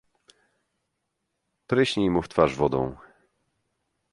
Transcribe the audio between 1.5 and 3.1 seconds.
"Pryśnij mu w twarz wodą."